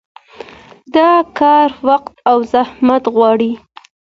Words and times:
دا 0.95 1.09
کار 1.39 1.69
وخت 1.87 2.13
او 2.29 2.37
زحمت 2.53 3.03
غواړي. 3.15 3.51